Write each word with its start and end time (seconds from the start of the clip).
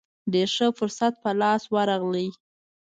ډېر 0.33 0.49
ښه 0.55 0.67
فرصت 0.79 1.13
په 1.23 1.29
لاس 1.41 1.63
ورغی. 1.73 2.27